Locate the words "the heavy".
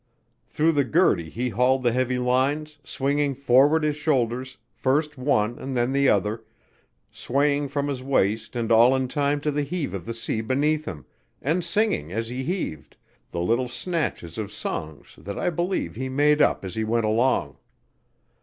1.83-2.17